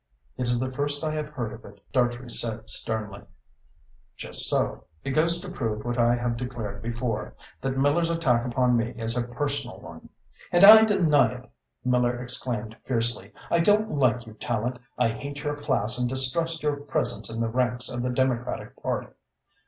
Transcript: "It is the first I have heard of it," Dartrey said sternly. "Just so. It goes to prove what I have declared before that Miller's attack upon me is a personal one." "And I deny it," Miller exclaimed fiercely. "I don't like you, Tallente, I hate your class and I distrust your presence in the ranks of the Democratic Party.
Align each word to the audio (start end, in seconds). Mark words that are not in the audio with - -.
"It 0.35 0.47
is 0.47 0.57
the 0.57 0.71
first 0.71 1.03
I 1.03 1.13
have 1.13 1.29
heard 1.29 1.53
of 1.53 1.63
it," 1.63 1.79
Dartrey 1.93 2.31
said 2.31 2.71
sternly. 2.71 3.21
"Just 4.17 4.49
so. 4.49 4.85
It 5.03 5.11
goes 5.11 5.39
to 5.41 5.49
prove 5.51 5.85
what 5.85 5.99
I 5.99 6.15
have 6.15 6.37
declared 6.37 6.81
before 6.81 7.35
that 7.61 7.77
Miller's 7.77 8.09
attack 8.09 8.43
upon 8.43 8.75
me 8.75 8.95
is 8.97 9.15
a 9.15 9.27
personal 9.27 9.79
one." 9.79 10.09
"And 10.51 10.63
I 10.63 10.85
deny 10.85 11.33
it," 11.33 11.51
Miller 11.85 12.19
exclaimed 12.19 12.75
fiercely. 12.83 13.31
"I 13.51 13.59
don't 13.59 13.91
like 13.91 14.25
you, 14.25 14.33
Tallente, 14.33 14.79
I 14.97 15.09
hate 15.09 15.43
your 15.43 15.55
class 15.55 15.99
and 15.99 16.09
I 16.09 16.11
distrust 16.13 16.63
your 16.63 16.77
presence 16.77 17.29
in 17.29 17.39
the 17.39 17.47
ranks 17.49 17.87
of 17.87 18.01
the 18.01 18.09
Democratic 18.09 18.81
Party. 18.81 19.13